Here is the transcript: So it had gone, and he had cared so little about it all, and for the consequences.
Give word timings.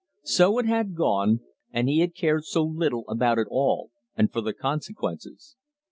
So 0.25 0.57
it 0.57 0.65
had 0.65 0.95
gone, 0.95 1.41
and 1.71 1.87
he 1.87 1.99
had 1.99 2.15
cared 2.15 2.43
so 2.45 2.63
little 2.63 3.05
about 3.07 3.37
it 3.37 3.45
all, 3.51 3.91
and 4.15 4.31
for 4.33 4.41
the 4.41 4.51
consequences. 4.51 5.55